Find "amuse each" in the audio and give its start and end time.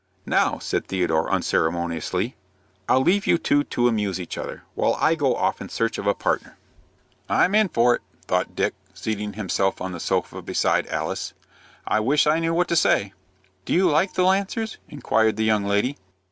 3.87-4.35